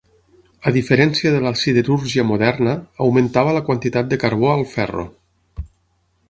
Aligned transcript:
A 0.69 0.71
diferència 0.77 1.33
de 1.35 1.41
la 1.47 1.51
siderúrgia 1.63 2.25
moderna, 2.29 2.73
augmentava 3.05 3.53
la 3.59 3.63
quantitat 3.69 4.11
de 4.15 4.19
carbó 4.25 4.51
al 4.55 4.65
ferro. 4.73 5.07